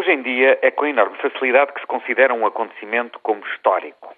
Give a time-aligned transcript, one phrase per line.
[0.00, 4.16] Hoje em dia é com enorme facilidade que se considera um acontecimento como histórico.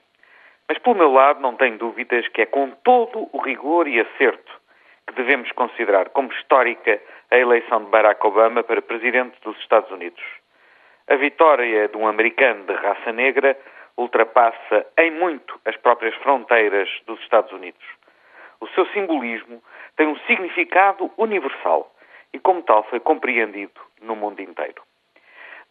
[0.68, 4.60] Mas, pelo meu lado, não tenho dúvidas que é com todo o rigor e acerto
[5.08, 10.22] que devemos considerar como histórica a eleição de Barack Obama para presidente dos Estados Unidos.
[11.08, 13.58] A vitória de um americano de raça negra
[13.96, 17.84] ultrapassa em muito as próprias fronteiras dos Estados Unidos.
[18.60, 19.60] O seu simbolismo
[19.96, 21.92] tem um significado universal
[22.32, 24.80] e, como tal, foi compreendido no mundo inteiro.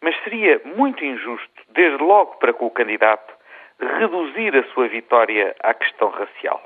[0.02, 3.32] Mas seria muito injusto, desde logo para com o candidato,
[3.80, 6.62] reduzir a sua vitória à questão racial.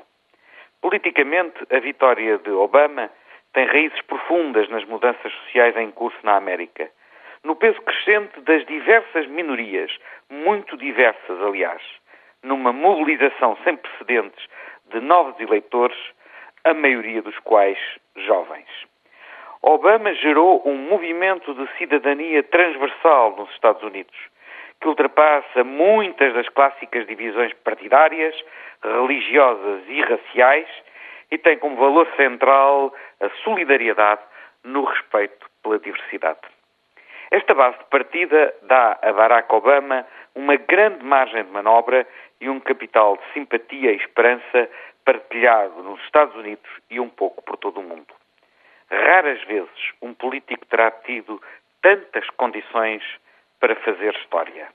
[0.81, 3.09] Politicamente, a vitória de Obama
[3.53, 6.89] tem raízes profundas nas mudanças sociais em curso na América,
[7.43, 9.95] no peso crescente das diversas minorias,
[10.29, 11.81] muito diversas, aliás,
[12.43, 14.47] numa mobilização sem precedentes
[14.91, 15.97] de novos eleitores,
[16.63, 17.77] a maioria dos quais
[18.15, 18.67] jovens.
[19.67, 24.15] Obama gerou um movimento de cidadania transversal nos Estados Unidos,
[24.79, 28.33] que ultrapassa muitas das clássicas divisões partidárias,
[28.81, 30.69] religiosas e raciais
[31.29, 34.21] e tem como valor central a solidariedade
[34.63, 36.39] no respeito pela diversidade.
[37.29, 42.07] Esta base de partida dá a Barack Obama uma grande margem de manobra
[42.39, 44.69] e um capital de simpatia e esperança
[45.03, 47.96] partilhado nos Estados Unidos e um pouco por todo o mundo.
[48.89, 51.41] Raras vezes um político terá tido
[51.81, 53.03] tantas condições
[53.59, 54.67] para fazer história.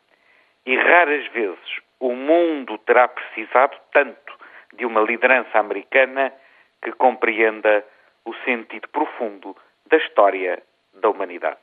[0.67, 4.39] E raras vezes o mundo terá precisado tanto
[4.75, 6.33] de uma liderança americana
[6.83, 7.85] que compreenda
[8.25, 10.63] o sentido profundo da história
[10.95, 11.59] da humanidade.